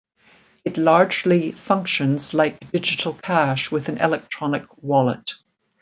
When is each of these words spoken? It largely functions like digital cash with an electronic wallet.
It 0.65 0.79
largely 0.79 1.51
functions 1.51 2.33
like 2.33 2.71
digital 2.71 3.13
cash 3.13 3.69
with 3.69 3.87
an 3.87 3.99
electronic 3.99 4.63
wallet. 4.81 5.33